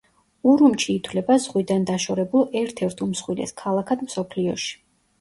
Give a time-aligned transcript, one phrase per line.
[0.51, 4.79] ურუმჩი ითვლება ზღვიდან დაშორებულ ერთ-ერთ უმსხვილეს ქალაქად მსოფლიოში.